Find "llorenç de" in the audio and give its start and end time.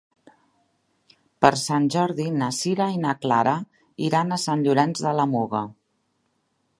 4.69-5.15